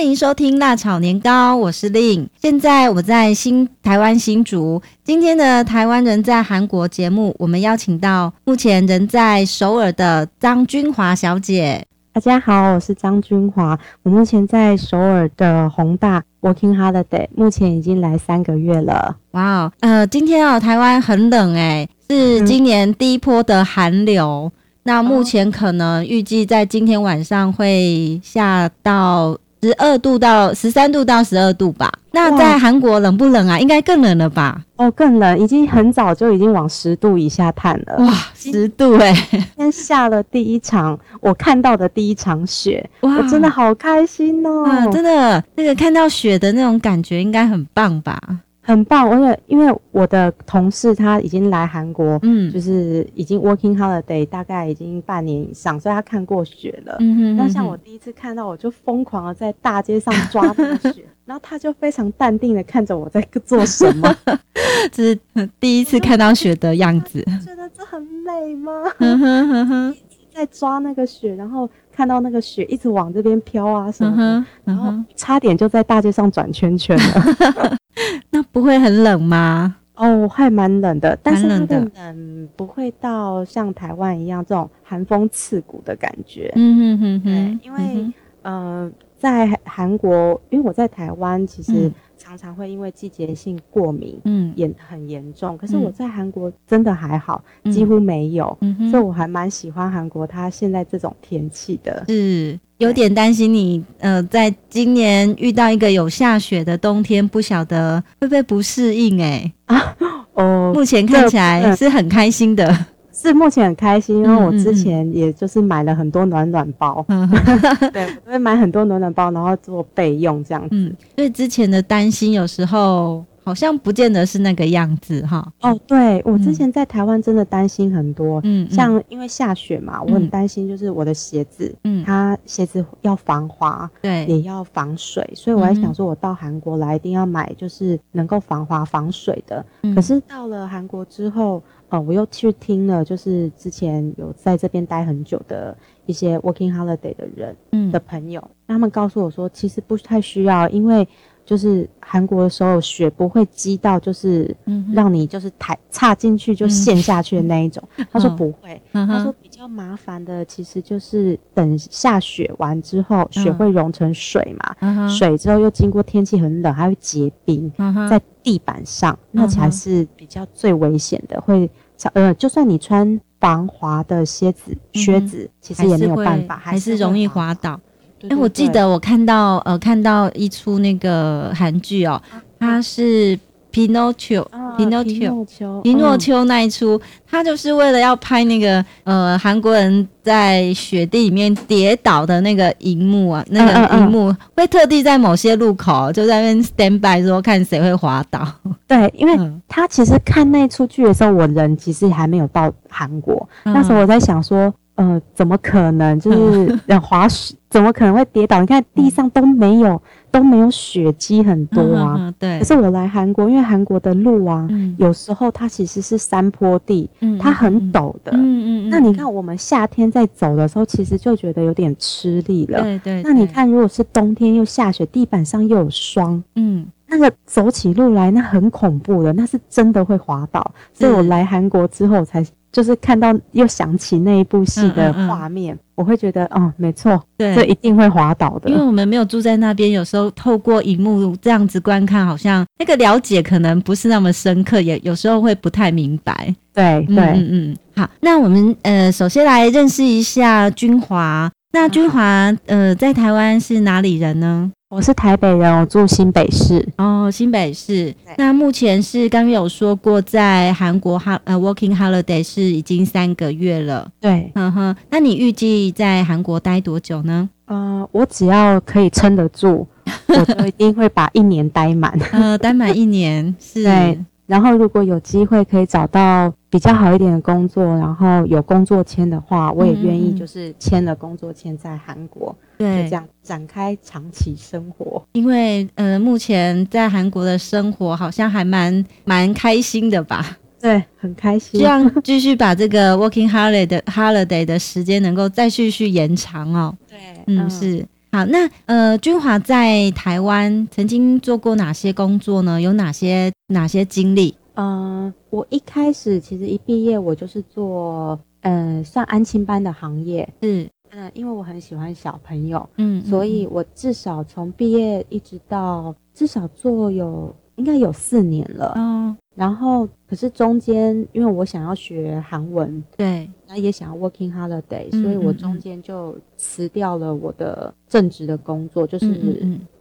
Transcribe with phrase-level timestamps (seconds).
[0.00, 2.26] 欢迎收听辣炒年糕，我是 Lin。
[2.40, 4.80] 现在我在新台湾新竹。
[5.04, 11.84] 今天的台湾人在韩国节目，我们邀请到目前人在首尔的张君华小姐。
[12.14, 13.78] 大家好，我是张君华。
[14.02, 19.18] 我目前在首尔的宏大 Working Holiday，目前已经来三个月了。
[19.32, 24.50] 哇哦，呃，今天哦，台湾很冷诶，是今年第一波的寒流。
[24.50, 29.36] 嗯、那目前可能预计在今天晚上会下到。
[29.62, 31.92] 十二度到十三度到十二度吧。
[32.12, 33.58] 那在韩国冷不冷啊？
[33.58, 34.60] 应该更冷了吧？
[34.76, 37.96] 哦，更冷，已经很早就已经往十度以下探了。
[37.98, 39.26] 哇，十度哎、欸！
[39.30, 44.90] 今天下了第一场我看到的第一场雪，哇，我真的好开心哦！
[44.92, 48.18] 真的，那个看到雪的那种感觉应该很棒吧？
[48.62, 56.96] 很棒，而且因为我的同事他已经来韩国，嗯，就是已经 working holiday 大概已经半年以上，所以他看过雪了。
[57.00, 64.14] 嗯哼，那像我第一次看到，我就疯狂的在大街上抓那个雪， 然后他就非常淡定的看着我在做什么，
[64.92, 65.18] 这是
[65.58, 67.24] 第一次看到雪的样子。
[67.44, 68.72] 觉得这很美吗？
[68.98, 69.96] 嗯哼哼哼，
[70.34, 71.68] 在抓那个雪，然后。
[72.00, 77.76] 看到那个雪一直往这边飘啊什么的，嗯，然后差点就在大街上转圈圈了。
[78.32, 79.76] 那不会很冷吗？
[79.96, 86.50] 哦，还蛮冷的，但是那个冷不会到像台湾一样这种寒风刺骨的感觉。
[86.54, 91.72] 嗯哼哼哼，因为呃，在韩国，因为我在台湾，其实。
[91.74, 91.92] 嗯
[92.30, 95.58] 常常会因为季节性过敏，嗯，也很严重。
[95.58, 102.04] 可是我在韩国真的还好，嗯、几乎没有，嗯、所以我还蛮喜欢韩国它现在这种天气的。
[102.06, 109.52] 是有点担心你，呃，在今年遇到一个有下雪的冬天，不晓得会不会不适应、欸？
[109.66, 109.96] 哎啊，
[110.34, 112.86] 哦，目前看起来是很开心的。
[113.20, 117.28] 是目前很开心，因为我之前也就是买了很多暖暖包，嗯、
[117.92, 120.68] 对，我会买很多暖暖包，然后做备用这样子。
[120.72, 125.46] 嗯，所以之前的担心有时候好像不见得是那个样子哈。
[125.60, 139.64] 哦，对，我之前在台湾真的担心很多，嗯，像因为下雪嘛，我很担心就是我的鞋子，嗯，它鞋子要防滑，对，也要防水，所以我还想说我到韩国来一定要买就是能够防滑防水的。
[139.82, 141.62] 嗯、可是到了韩国之后。
[141.90, 151.06] 哦，我又去听了，就是之前有在这边待很久的一些 working holiday 的人，嗯，的朋友，他们告诉我说，其实不太需要，因为
[151.50, 154.56] 就是韩国的时候雪不会积到，就是
[154.94, 157.82] 让你就是踩踏进去就陷下去的那一种。
[157.96, 171.68] 嗯、他说不会，哦、他说比较麻烦的其实就是等下雪完之后，雪会融成水嘛，嗯、水之后又经过天气很冷，还会结冰，嗯、在地板上，那才是比较最危险的，会。
[172.14, 177.78] 呃，就算你穿防滑的靴子、靴子，嗯、其实也没有办法，还是容易滑倒。
[178.24, 182.20] 哎、欸，我记得我看到呃，看到一出那个韩剧哦，
[182.58, 183.38] 它是。
[183.72, 184.42] 皮诺丘，
[184.76, 198.44] 皮诺丘，皮诺丘那一出，他就是为了要拍那个呃韩国人在雪地里面跌倒的那个荧幕啊，那个荧幕会特地在某些路口就在那边 stand by 说看谁会滑倒。
[198.88, 199.38] 对，因为
[199.68, 204.74] 他其实看那出剧的时候，我人其实还没有到韩国，那时候我在想说。
[205.00, 206.20] 呃，怎么可能？
[206.20, 208.60] 就是滑雪，怎么可能会跌倒？
[208.60, 210.00] 你看地上都没有，嗯、
[210.30, 212.16] 都没有血迹很多啊。
[212.18, 212.58] 嗯、对。
[212.58, 218.30] 可是我来韩国，因为韩国的路啊，嗯、有时候它其实是山坡地，嗯、它很陡的。
[218.32, 218.90] 嗯嗯，嗯。
[218.90, 222.82] 那你看，我们夏天在走的时候，其实就觉得有点吃力了。
[222.82, 223.22] 对，对对。
[223.22, 230.72] 那你看，如果是冬天又下雪，地板上又有霜，嗯，那个走起路来那很恐怖的，那是真的会滑倒。
[230.94, 232.42] 所以我来韩国之后才。
[232.72, 238.70] 就是看到又想起那一部戏的画面，嗯嗯嗯，我会觉得，哦，没错，对，这一定会滑倒的。
[238.70, 246.54] 因为我们没有住在那边，有时候透过荧幕这样子观看，好像那个了解可能不是那么深刻，也有时候会不太明白。
[246.72, 251.50] 对对，嗯嗯，好，那我们呃，首先来认识一下君华。
[251.72, 254.70] 那君华呃，在台湾是哪里人呢？
[254.90, 256.84] 我是台北人，我住新北市。
[256.98, 258.12] 哦，新北市。
[258.36, 264.10] 那目前是刚刚有说过，在韩国哈呃 working holiday 是已经三个月了。
[264.20, 264.96] 对，嗯哼。
[265.08, 267.48] 那你预计在韩国待多久呢？
[267.66, 269.86] 呃，我只要可以撑得住，
[270.26, 272.18] 我就一定会把一年待满。
[272.32, 273.84] 呃，待满一年是。
[273.86, 274.18] 对。
[274.50, 285.24] 然后，如果有机会可以找到比较好一点的工作，然后有工作签的话，我也愿意就是签了工作签在韩国，对，就这样展开长期生活。
[285.30, 290.58] 因为呃，目前在韩国的生活好像还蛮蛮开心的吧？
[290.80, 291.78] 对，很开心。
[291.78, 296.92] 希望继续把这个 working holiday 的 holiday 的时间能够再继续延长哦。
[297.08, 298.04] 对，嗯，是。
[298.32, 302.80] 好，那呃，君华在台湾曾经做过哪些工作呢？
[302.80, 304.54] 有哪些哪些经历？
[304.74, 319.36] 嗯、呃，我一开始其实一毕业我就是做呃算安亲班的行业，是嗯、呃，因为我很喜欢小朋友，嗯，所以我至少从毕业一直到至少做有应该有四年了，嗯。
[319.60, 329.26] 然后，可是中间，因为我想要学韩文，对，那也想要 working holiday，嗯嗯嗯，所以我中间就辞掉了我的正职的工作，就是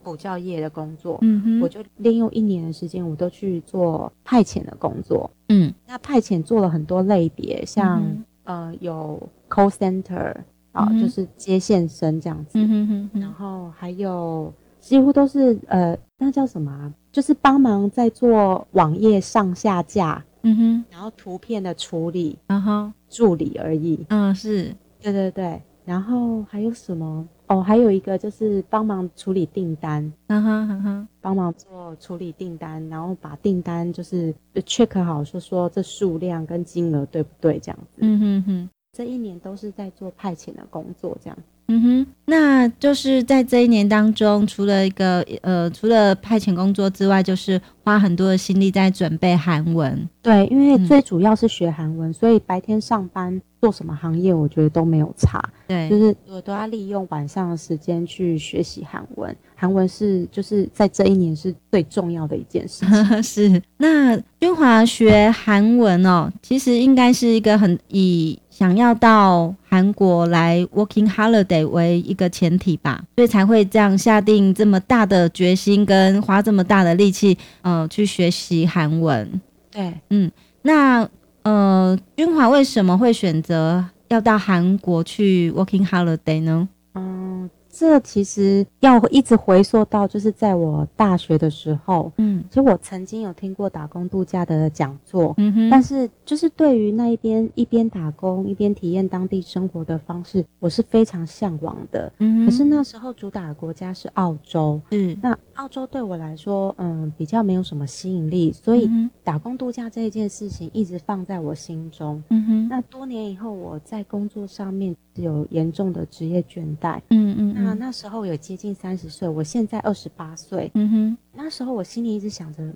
[0.01, 1.17] 补教业的工作。
[1.23, 5.29] 嗯，我就利用一年的时间，我都去做派遣的工作。
[5.49, 10.33] 嗯，那派遣做了很多类别，像、嗯、呃有 call center
[10.71, 12.51] 啊、呃，就是接线生这样子。
[12.53, 16.93] 嗯哼哼哼，然后还有几乎都是呃，那叫什么、啊？
[17.11, 24.05] 就是帮忙在做网页上下架，嗯哼，然后图片的处理，嗯哼助理而已。
[24.09, 25.61] 嗯，是，对对对。
[25.85, 27.27] 然后还有什么？
[27.47, 38.01] 哦，还有一个就是帮忙处理订单，嗯哼嗯哼，帮忙做处理订单，然后把订单就是 check 好，说说这数量跟金额对不对这样子。
[38.01, 41.37] 嗯哼哼，这一年都是在做派遣的工作这样。
[41.71, 50.07] 嗯哼，那就是在这一年当中，除了一个呃，除了派遣工作之外，就是花很多的心力在准备韩文。
[50.21, 55.41] 对，因为最主要是学韩文，嗯，所以白天上班做什么行业，我觉得都没有差。
[55.67, 59.35] 对，就是我都要利用晚上的时间去学习韩文。
[59.55, 63.23] 韩文是就是在这一年是最重要的一件事情。
[63.23, 68.37] 是，那君华学韩文哦，其实应该是一个很以。
[68.49, 79.41] 想要到韩国来 working holiday 为一个前提吧，所以才会这样下定这么大的决心，跟花这么大的力气，呃，去学习韩文。
[79.71, 80.31] 对，嗯，
[80.63, 81.07] 那
[81.43, 86.67] 呃，君华为什么会选择要到韩国去 working holiday 呢？
[86.95, 87.49] 嗯。
[87.79, 108.89] 这其实要一直回溯到，就是在我大学的时候，嗯，其实我曾经有听过打工度假的讲座，嗯哼，但是就是对于那一边一边打工一边体验当地生活的方式，我是非常向往的，嗯哼，可是那时候主打的国家是澳洲，嗯，那澳洲对我来说，嗯，比较没有什么吸引力，所以
[109.23, 117.73] 打工度假这一件事情一直放在我心中，嗯哼，那多年以后我在工作上面有严重的职业倦怠，嗯嗯，那。
[117.89, 120.69] 那时候有接近三十岁，我现在二十八岁。
[120.75, 122.71] 嗯哼，那时候我心里一直想着，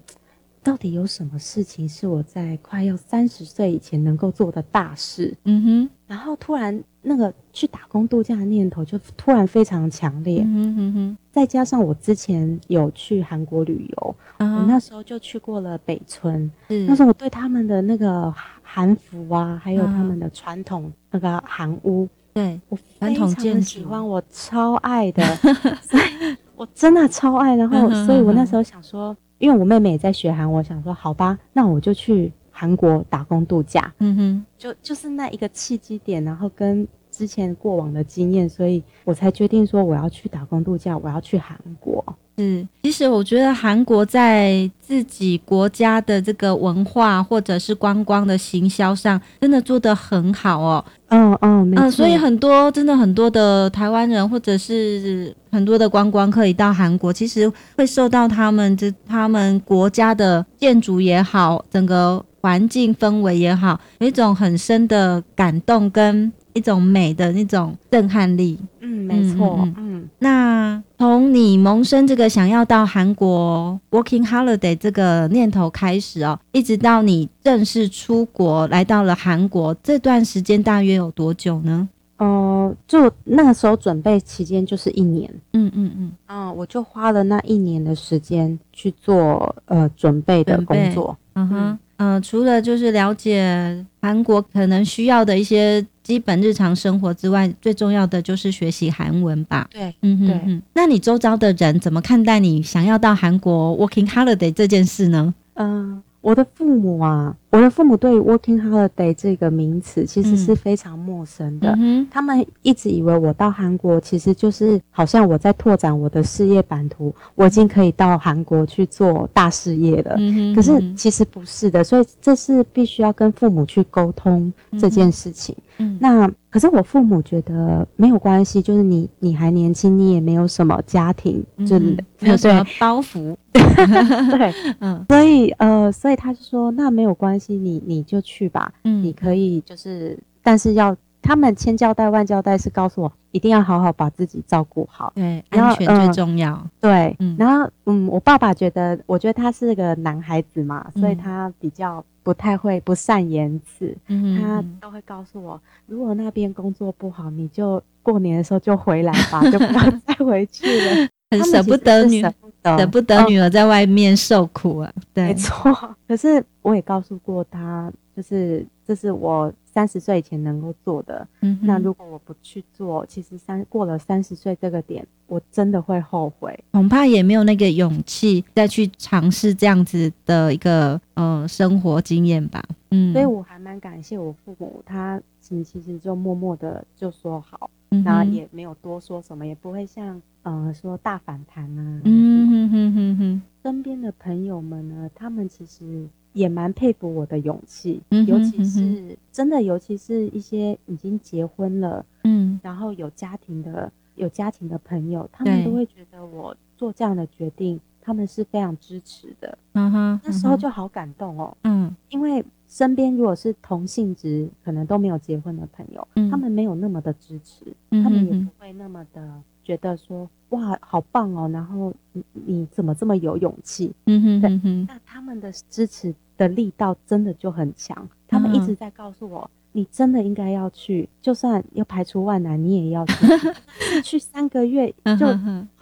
[0.64, 5.36] 到底有什么事情是我在快要三十岁以前能够做的大事？
[5.44, 10.42] 嗯哼，然后突然那个去打工度假的念头就突然非常强烈。
[10.46, 16.50] 嗯哼哼，再加上我之前有去韩国旅游，嗯，我那时候就去过了北村。
[16.70, 22.08] 嗯，那时候我对他们的那个韩服啊，还有他们的传统那个韩屋。
[22.34, 23.30] 对，我非常
[23.62, 25.24] 喜欢，我超爱的，
[25.82, 27.56] 所以我真的超爱。
[27.56, 33.94] 然后，所以我那时候想说，因为我妹妹也在学韩，我想说，好吧，那我就去韩国打工度假。
[34.00, 42.04] 嗯哼，就就是那一个契机点，然后跟之前过往的经验，所以我才决定说，我要去打工度假，我要去韩国。
[42.38, 50.84] 嗯，其实我觉得韩国在自己国家的这个文化或者是观光的行销上，真的做得很好哦。
[51.10, 51.86] 嗯嗯，没错。
[51.86, 68.58] 嗯，所以很多真的很多的台湾人或者是很多的观光客一到韩国，其实会受到他们这他们国家的建筑也好，整个环境氛围也好，有一种很深的感动跟一种美的那种震撼力。
[68.82, 69.60] 嗯，没错。
[69.62, 69.93] 嗯，嗯，
[70.24, 70.82] 那。
[70.98, 81.90] 从你萌生这个想要到韩国 working holiday 这个念头开始哦，一直到你正式出国来到了韩国，这段时间大约有多久呢？
[82.16, 85.30] 呃，就那个时候准备期间就是一年。
[85.52, 91.18] 嗯嗯嗯，啊、呃，我就花了那一年的时间去做呃准备的工作。
[91.34, 91.80] 嗯哼。
[91.98, 99.68] 嗯、呃，除了就是了解韩国可能需要的一些基本日常生活之外，最重要的就是学习韩文吧。
[99.72, 100.62] 对，嗯哼，嗯。
[100.74, 105.34] 那你周遭的人怎么看待你想要到韩国 working holiday 这件事呢？
[105.56, 106.04] 嗯、呃。
[106.24, 111.76] 我的父母啊，我的父母对于 working holiday 这个名词其实是非常陌生的。
[111.78, 120.16] 嗯，他们一直以为我到韩国其实就是好像我在拓展我的事业版图，我已经可以到韩国去做大事业了。
[120.18, 125.54] 嗯，可是其实不是的，所以这是必须要跟父母去沟通这件事情。
[125.78, 133.36] 嗯，那可是我父母觉得没有关系，就是你你还年轻，你也没有什么家庭，就没有什么包袱。
[134.38, 146.52] 对，嗯，所以呃，所以他就说，那没有关系，你你就去吧，嗯，你可以就是，但是要他们千交代万交代是告诉我，一定要好好把自己照顾好，对，安全最重要。
[146.54, 161.08] 嗯、对，嗯、然后嗯，我爸爸觉得，我觉得他是个男孩子嘛，所以他比较不太会不善言辞，嗯、他都会告诉我，如果那边工作不好，你就过年的时候就回来吧， 就不要再回去了。
[161.32, 164.92] 很舍不得女，舍不得，舍不得女儿在外面受苦啊。
[164.96, 165.96] 哦、对，没错。
[166.08, 171.28] 可是我也告诉过他，就是这是我三十岁以前能够做的。
[171.42, 182.64] 嗯，那如果我不去做，其实三过了三十岁这个点，我真的会后悔，恐怕也没有那个勇气再去尝试这样子的一个呃生活经验吧。
[182.92, 187.70] 嗯，所以我还蛮感谢我父母，他其实就默默的就说好。
[188.04, 192.02] 然后也没有多说什么，也不会像呃说大反弹啊。
[192.06, 193.42] 嗯哼哼哼哼。
[193.62, 209.58] 身边的朋友们呢，他们其实也蛮佩服我的勇气，嗯、哼哼尤其是真的，尤其是一些已经结婚了，嗯，然后有家庭的有家庭的朋友，他们都会觉得我做这样的决定，他们是非常支持的。
[209.74, 211.56] 嗯哼，那时候就好感动哦。
[211.64, 212.44] 嗯，因为。
[212.66, 223.94] 身边如果是同性质，可能都没有结婚的朋友，嗯、他们没有那么的支持，他们也不会那么的觉得说哇好棒哦，然后你你怎么这么有勇气？
[224.06, 229.50] 嗯哼那他们的支持的力道真的就很强，他们一直在告诉我。
[229.74, 233.14] 你真的应该要去，就算要排除万难，你也要去。
[234.04, 235.28] 去三个月就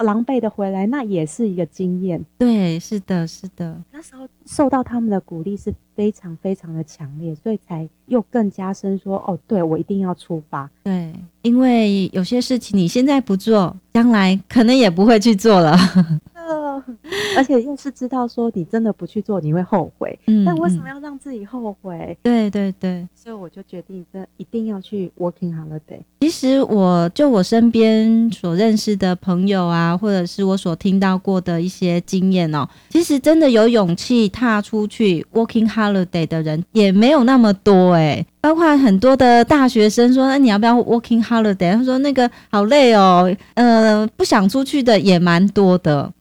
[0.03, 2.24] 狼狈的回来，那也是一个经验。
[2.38, 3.79] 对，是的，是的。
[3.91, 10.69] 那时候受到他们的鼓励是非常非常的强烈，所以才又更加深说，哦，对，我一定要出发。
[10.83, 15.77] 对，因为有些事情你现在不做，将来可能也不会去做了。
[17.38, 22.18] 而且又是知道说你真的不去做你会后悔，嗯，但为什么要让自己后悔？
[22.24, 26.02] 对对对，所以我就决定这一定要去 working holiday。
[26.22, 41.74] 其实我就我身边所认识的朋友啊，或者是我所听到过的一些经验哦，其实真的有勇气踏出去 working holiday 的人也没有那么多诶，包括很多的大学生说，那你要不要 working holiday？
[41.74, 46.12] 他说那个好累哦，呃，不想出去的也蛮多的。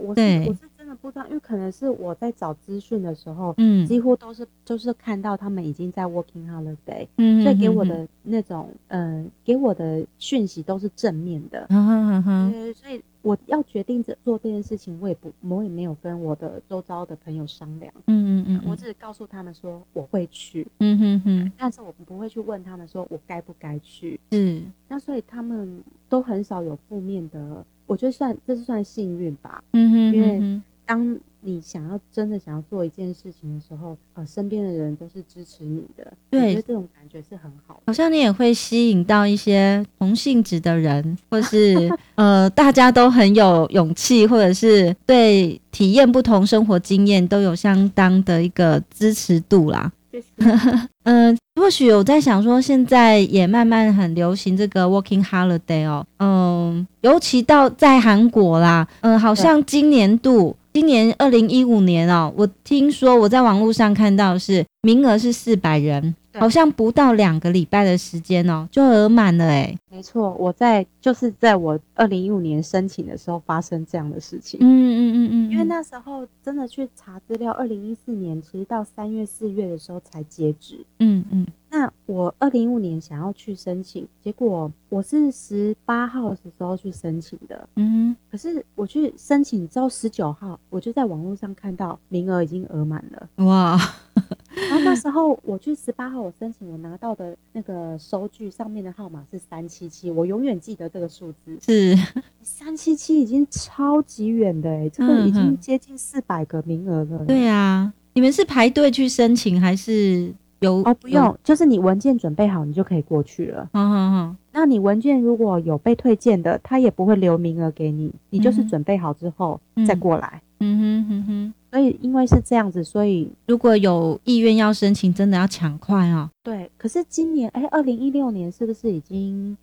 [0.00, 27.64] 我是我是真的不知道，因为可能是我在找资讯的时候，嗯，几乎都是就是看到他们已经在 working holiday，嗯，所以给我的那种，嗯、呃，给我的讯息都是正面的，嗯哼嗯哼，所以我要决定这做这件事情，我也不我也没有跟我的周遭的朋友商量，嗯嗯嗯，我只是告诉他们说我会去，嗯哼哼，但是我不会去问他们说我该不该去，嗯，那所以他们都很少有负面的。
[27.90, 37.82] 我觉得算这是算幸运吧，嗯哼，嗯哼，因为当你想要真的想要做一件事情的时候，呃，身边的人都是支持你的，对，我觉得这种感觉是很好。
[37.86, 49.90] 好像你也会吸引到一些同性质的人，或是呃，大家都很有勇气，或者是对体验不同生活经验都有相当的一个支持度啦。
[51.04, 66.14] 嗯，或许我在想说，现在也慢慢很流行这个 working holiday 哦，嗯，尤其到在韩国啦，嗯，好像今年度，今年二零一五年哦，我听说我在网络上看到是名额是四百人。
[66.38, 69.76] 好像不到两个礼拜的时间哦，就额满了哎。
[69.90, 74.60] 没错，我在就是在我二零一五年申请的时候发生这样的事情。
[74.60, 80.84] 嗯嗯嗯嗯，因为那时候真的去查资料，二零一四年其实到三月四月的时候才截止。
[80.98, 81.46] 嗯嗯。
[81.70, 87.68] 那我二零一五年想要去申请，结果我是十八号的时候去申请的。
[87.76, 88.14] 嗯。
[88.30, 93.44] 可是我去申请之后十九号，我就在网络上看到名额已经额满了。
[93.44, 93.78] 哇。
[94.68, 101.56] 然后那时候我去十八号，我申请，我拿到的那个收据上面的号码是三七七，我永远记得这个数字。
[101.64, 101.96] 是
[102.42, 107.24] 三七七，已经超级远的哎，这个已经接近四百个名额了。
[107.24, 110.82] 对啊，你们是排队去申请还是有？
[110.84, 113.68] 哦，不用，就是你文件准备好，你就可以过去了。
[113.72, 114.36] 嗯嗯嗯。
[114.52, 120.40] 那你文件如果有被推荐的，他也不会留名额给你，你就是准备好之后再过来。
[120.60, 121.54] 嗯哼哼哼。
[121.70, 126.28] 所以，因为是这样子，所以如果有意愿要申请，真的要抢快哦。
[126.42, 129.56] 对，可是今年，哎，二零一六年是不是已经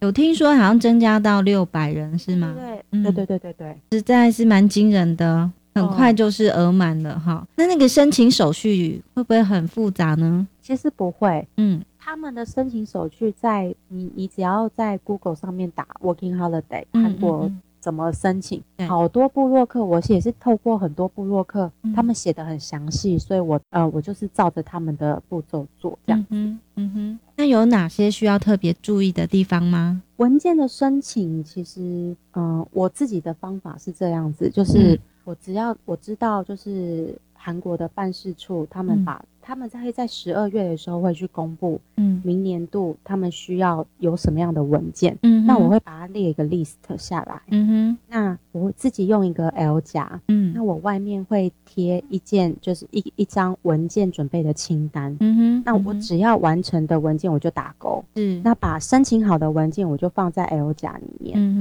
[0.00, 2.54] 有听说好像增加到六百人是吗？
[2.56, 7.34] 对，嗯、对对对对对，实在是蛮惊人的，很快就是额满了哈。
[7.34, 10.46] 哦、那那个申请手续会不会很复杂呢？
[10.60, 17.50] 其实不会，嗯，他们的申请手续在你，你只要在 Google 上面打 Working Holiday 韩国。
[17.80, 18.62] 怎么申请？
[18.86, 26.28] 好多部落客，我也是透过很多部落客，嗯、他们写的很详细，所以我呃，我就是照着他们的步骤做这样子。
[26.30, 27.18] 嗯嗯哼。
[27.36, 30.02] 那有哪些需要特别注意的地方吗？
[30.18, 31.80] 文件的申请，其实
[32.32, 39.24] 嗯、呃，我自己的方法是这样子，就是我只要我知道，就是韩国的办事处他们把。
[39.50, 61.59] 嗯他们在在十二月的时候会去公布，嗯，明年度他们需要有什么样的文件，嗯，那我会把它列一个 list 下来，嗯哼，那我自己用一个 L 夹，嗯，那我外面会贴一件，就是一一张文件准备的清单，嗯哼，那我只要完成的文件我就打勾，嗯，那把申请好的文件我就放在 L 夹里面，嗯。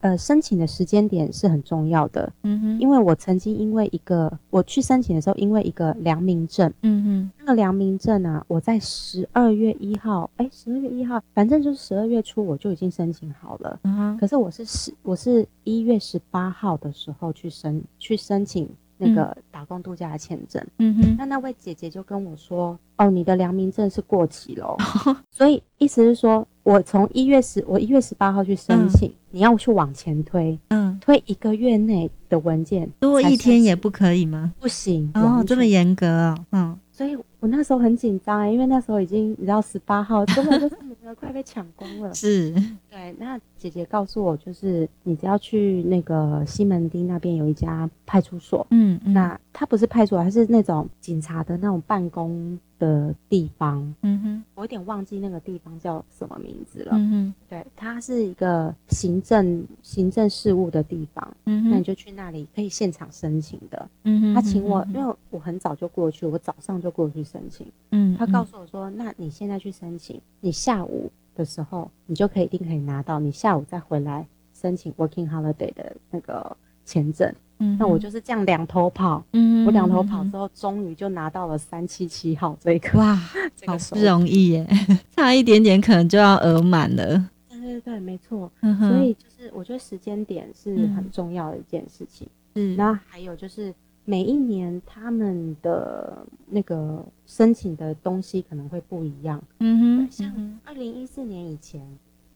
[0.00, 18.68] 呃，申请的时间点是很重要的，嗯哼，因为我曾经因为一个我去申请的时候，因为一个良民证，嗯哼，那个良民证啊，我在十二月一号，哎，十二月一号，反正就是十二月初我就已经申请好了，嗯哼，可是我是十，我是一月十八号的时候去申去申请。
[18.98, 24.76] 那个打工度假的签证，嗯哼，那那位姐姐就跟我说，哦，你的良民证是过期了，
[25.30, 34.52] 所以意思是说，我从一月十，我一月十八号去申请，嗯、你要去往前推，嗯，推一个月内的文件，多一天也不可以吗？
[34.60, 40.76] 不行，哦，这么严格哦，嗯，所以我那时候很紧张哎，因为那时候已经你知道十八号根本就是。
[41.18, 42.52] 快被抢光了， 是。
[42.90, 43.16] 对。
[43.18, 76.54] 那姐姐告诉我，就是你只要去那个西门町那边有一家派出所，嗯，嗯，那它不是派出所，它是那种警察的那种办公的地方，嗯哼，我有点忘记那个地方叫什么名字了，嗯哼，对，它是一个行政行政事务的地方，嗯哼，那你就去那里可以现场申请的，嗯哼，他请我，因为我很早就过去，我早上就过去申请，嗯，他告诉我说，那你现在去申请，你下午的时候你就可以一定可以拿到，你下午再回来申请 working holiday 的那个
[76.84, 77.32] 签证。
[77.60, 83.18] 嗯，那我就是这样两头跑，嗯，我两头跑之后，终于就拿到了三七七号这一个，哇，
[83.56, 84.66] 这个好不容易耶，
[85.16, 87.30] 差一点点可能就要额满了。
[87.48, 88.50] 对对对，没错。
[88.60, 92.28] 嗯哼，所以就是我觉得时间点是很重要的一件事情。
[92.54, 93.74] 嗯，然后还有就是
[94.08, 99.42] 每一年他们的那个申请的东西可能会不一样。
[99.60, 101.86] 嗯哼，像二零一四年以前，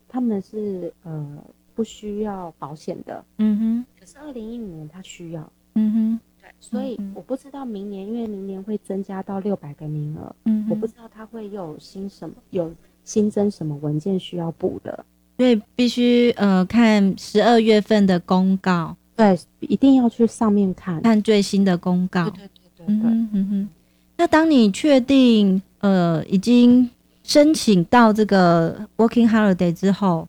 [0.07, 1.43] 他们是呃。
[1.75, 3.87] 不需要保险的，嗯哼。
[3.99, 6.21] 可是二零一五年他需要，嗯哼。
[6.39, 12.71] 对，所以我不知道明年，因为明年会增加到六百个名额，嗯，我不知道他会有新什么，有
[13.05, 15.03] 新增什么文件需要补的，
[15.39, 23.69] 所以必须呃看十二月份的公告，对，一定要去上面看看最新的公告，对对对对对，嗯哼哼。
[24.17, 26.89] 那当你确定呃已经
[27.23, 30.29] 申请到这个 Working Holiday 之后，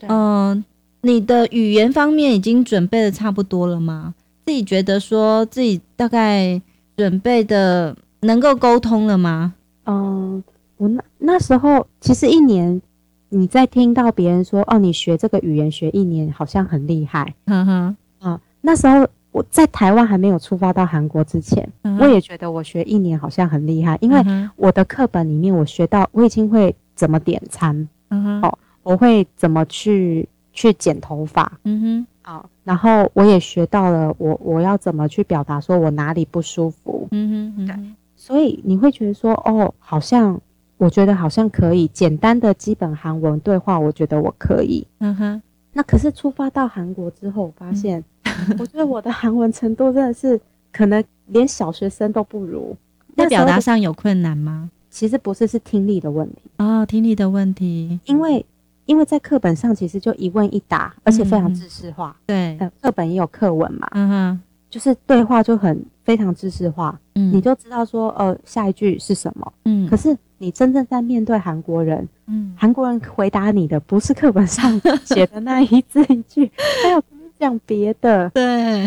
[0.00, 0.08] 嗯。
[0.08, 0.64] 呃
[1.06, 4.14] 你的语言方面已经准备的差不多了吗？
[4.46, 6.58] 自己觉得说自己大概
[6.96, 9.52] 准备的能够沟通了吗？
[9.84, 10.42] 嗯，
[10.78, 12.80] 我那那时候其实一年，
[13.28, 24.22] 你在听到别人说哦，你学这个语言学一年好像很厉害，嗯哼，啊，那时候我在台湾还没有出发到韩国之前，嗯、我也觉得我学一年好像很厉害，因为
[24.56, 30.28] 我的课本里面我学到我已经会怎么点餐，嗯哼，哦，我会怎么去。
[30.56, 37.74] 去剪头发，嗯哼，好，然后我也学到了我我要怎么去表达，说我哪里不舒服，嗯哼，对，
[38.14, 40.40] 所以你会觉得说，哦，好像
[40.76, 48.04] 我觉得好像可以简单的基本韩文对话，我觉得我可以，嗯哼，那可是出发到韩国之后，发现，
[48.58, 50.40] 我觉得我的韩文程度真的是
[50.72, 52.76] 可能连小学生都不如，
[53.16, 54.70] 在表达上有困难吗？
[54.90, 56.42] 其实不是，是听力的问题。
[56.58, 58.44] 哦，听力的问题，因为。
[58.86, 62.14] 因为在课本上其实就一问一答，而且非常知识化。
[62.26, 69.88] 对，呃，课本也有课文嘛，嗯哼，就是对话就很非常知识化，嗯，你就知道说，呃，下一句是什么，嗯。
[69.88, 76.52] 可是你真正在面对韩国人，嗯，韩国人回答你的不是课本上 写的那一字一句，
[76.84, 77.02] 还有
[77.44, 78.86] 讲别的，对。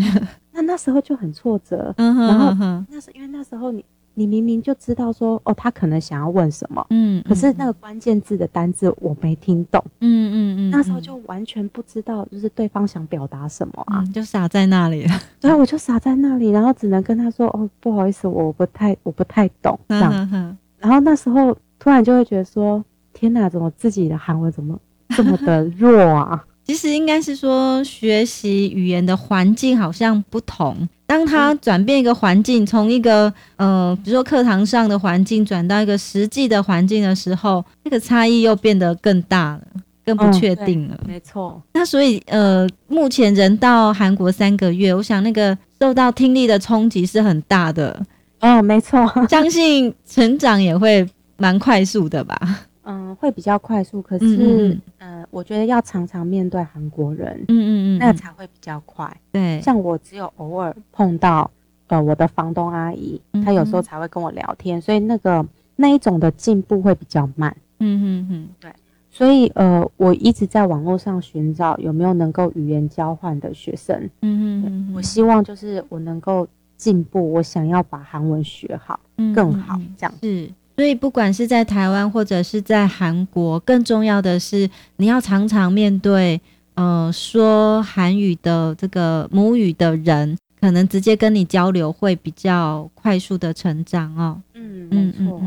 [0.51, 3.83] 那那时候就很挫折，嗯哼，然后那时因为那时候你。
[4.19, 15.11] 你明明就知道说哦，他可能想要问什么，嗯，可是那个关键字的单字我没听懂，嗯嗯嗯，那时候就完全不知道就是对方想表达什么啊，就傻在那里了。
[15.39, 20.57] 对，我就傻在那里，然后只能跟他说哦，不好意思，我不太我不太懂这样。
[20.79, 26.43] 然后那时候突然就会觉得说，天哪，怎么自己的韩文怎么这么的弱啊？
[26.67, 30.87] 其实应该是说，学习语言的环境好像不同。
[31.05, 39.61] 当他转变一个环境，从一个呃，比如说课堂上的环境转到一个实际的环境的时候，那个差异又变得更大了。
[40.05, 40.97] 更不确定了。
[41.01, 41.61] 嗯、没错。
[41.73, 48.01] 那所以呃，目前人到韩国三个月，我想那个受到听力的冲击是很大的。
[48.39, 49.05] 哦，没错。
[49.29, 52.39] 相信成长也会蛮快速的吧？
[52.87, 54.01] 嗯，会比较快速。
[54.01, 59.15] 可是，嗯，嗯、呃，我觉得要常常面对韩国人，嗯嗯嗯，那才会比较快。
[59.31, 61.49] 对，像我只有偶尔碰到
[61.87, 65.45] 呃我的房东阿姨，她有时候才会跟我聊天，所以那个。
[65.79, 68.73] 那一种的进步会比较慢，嗯嗯嗯，对，
[69.11, 76.47] 所以呃，我一直在网络上寻找有没有能够语言交换的学生，嗯嗯，我希望就是我能够
[76.77, 78.99] 进步，我想要把韩文学好，
[79.35, 80.11] 更好这样。
[80.19, 86.39] 是，所以不管是在台湾或者是在韩国，更重要的是你要常常面对
[86.75, 94.39] 呃说韩语的这个母语的人，可能直接跟你交流会比较快速的成长哦。
[94.53, 95.41] 嗯，没错。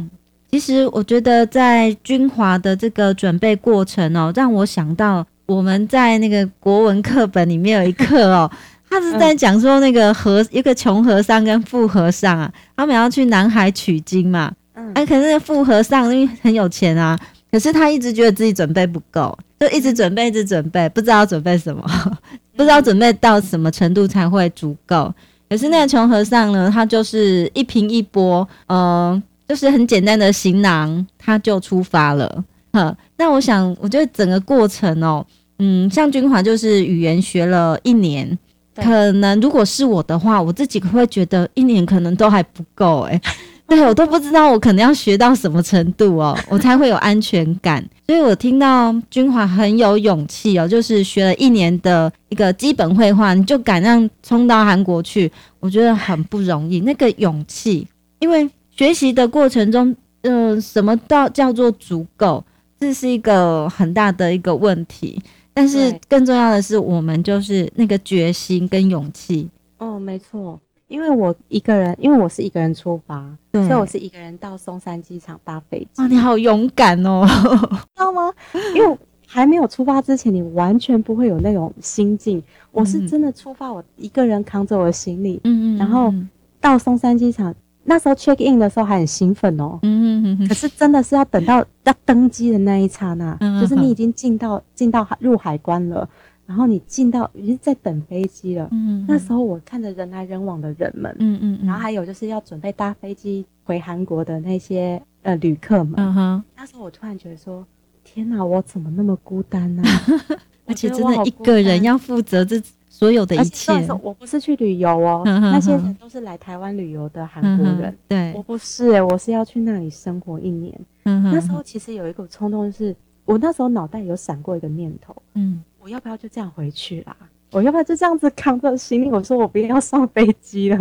[0.50, 8.50] 其实我觉得在军华的这个准备过程哦，让我想到我们在那个国文课本里面有一课哦，
[8.90, 17.18] 他是在讲说那个和一个穷和尚跟富和尚啊，他们要去南海取经嘛，嗯，哎，可是那个富和尚因为很有钱啊，
[17.52, 21.84] 可是他一直觉得自己准备不够，就一直准备，一直准备，不知道准备什么，
[22.56, 25.12] 不知道准备到什么程度才会足够。
[25.48, 29.22] 可是那个穷和尚呢，他就是一平一波，嗯。
[29.50, 32.44] 就是很简单的行囊，他就出发了。
[32.72, 35.26] 哈，那我想，我觉得整个过程哦，
[35.58, 38.38] 嗯，像君华就是语言学了一年，
[38.76, 43.20] 可能如果是我的话，我自己会觉得一年可能都还不够诶。
[43.70, 47.82] 对，我都不知道我可能要学到什么程度哦，我才会有安全感。
[48.06, 56.80] 所以我听到君华很有勇气哦，就是学了一年的一个基本绘画，你就敢让冲到韩国去，我觉得很不容易。
[56.80, 58.46] 那个勇气，因为。
[58.72, 62.42] 学习的过程中，嗯、呃，什么到叫做足够？
[62.78, 65.20] 这是一个很大的一个问题。
[65.52, 69.46] 但是更重要的是，我们就是那个决心跟勇气。
[69.76, 70.58] 哦，没错，
[70.90, 76.02] 因为我一个人，因为我是一个人出发，所以我是一个人到松山机场搭飞机。
[76.02, 77.24] 啊，你好勇敢哦，
[77.94, 78.32] 知道吗？
[78.74, 82.42] 因为还没有出发之前，你完全不会有那种心境。
[82.72, 86.12] 我是真的出发，我一个人扛着我的行李，嗯嗯，然后
[86.60, 87.54] 到松山机场。
[87.82, 96.06] 那时候 check in 的时候还很兴奋哦，嗯嗯嗯，可是真的是要等到要登机的那一刹那，嗯、就是你已经进到进到入海关了，
[96.50, 107.64] 然后你进到已经在等飞机了，嗯，那时候我看着人来人往的人们，嗯嗯，然后还有就是要准备搭飞机回韩国的那些呃旅客们，嗯哼，那时候我突然觉得说，
[108.02, 109.82] 天哪，我怎么那么孤单呢？
[110.66, 112.60] 而且真的一个人要负责这。
[112.92, 117.96] 所有的一切，我不是去旅游哦，那些人都是来台湾旅游的韩国人。
[118.06, 120.78] 对，我不是哎，我是要去那里生活一年。
[121.04, 127.16] 那时候其实有一个冲动，就是我那时候脑袋有闪过一个念头，嗯，我要不要就这样回去啦？
[127.50, 129.10] 我要不要就这样子扛着行李？
[129.10, 130.78] 我说我不要上飞机了。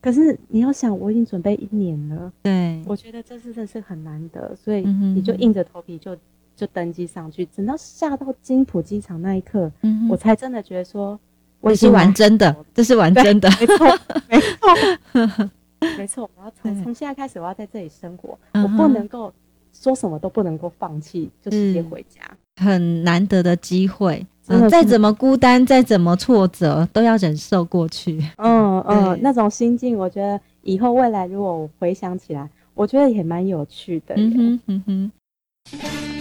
[0.00, 6.16] 可是你要想，我已经准备一年了，对，我觉得这次真是很难得，所以你就硬着头皮就。
[6.56, 11.18] 就登机上去，等到下到金浦机场那一刻，嗯、我才真的觉得说，
[11.60, 15.50] 我已经玩真的，这是玩真的，没错，没错，
[15.98, 16.30] 没错。
[16.38, 19.34] 我要从从现在开始，我要在这里生活，我不能够
[19.72, 22.20] 说什么都不能够放弃，就直接回家。
[22.56, 28.22] 很难得的机会，嗯，再怎么孤单，再怎么挫折，都要忍受过去。
[28.36, 34.14] 嗯嗯，那种心境，我觉得以后未来如果我回想起来，我觉得也蛮有趣的。
[34.16, 36.13] 嗯哼嗯哼。